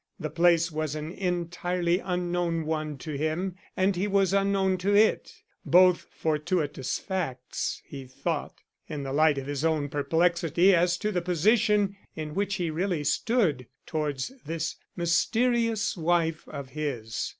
The 0.19 0.31
place 0.31 0.71
was 0.71 0.95
an 0.95 1.11
entirely 1.11 1.99
unknown 1.99 2.65
one 2.65 2.97
to 2.97 3.11
him 3.15 3.55
and 3.77 3.95
he 3.95 4.07
was 4.07 4.33
unknown 4.33 4.79
to 4.79 4.95
it. 4.95 5.43
Both 5.63 6.07
fortuitous 6.09 6.97
facts, 6.97 7.83
he 7.85 8.05
thought, 8.07 8.61
in 8.89 9.03
the 9.03 9.13
light 9.13 9.37
of 9.37 9.45
his 9.45 9.63
own 9.63 9.89
perplexity 9.89 10.73
as 10.73 10.97
to 10.97 11.11
the 11.11 11.21
position 11.21 11.97
in 12.15 12.33
which 12.33 12.55
he 12.55 12.71
really 12.71 13.03
stood 13.03 13.67
towards 13.85 14.31
this 14.43 14.75
mysterious 14.95 15.95
wife 15.95 16.47
of 16.49 16.69
his. 16.69 17.29